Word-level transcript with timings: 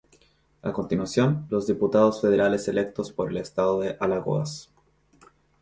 A 0.63 0.71
continuación 0.73 1.45
los 1.51 1.67
diputados 1.67 2.21
federales 2.21 2.67
electos 2.67 3.11
por 3.11 3.29
el 3.29 3.37
Estado 3.37 3.81
de 3.81 3.97
Alagoas. 3.99 4.71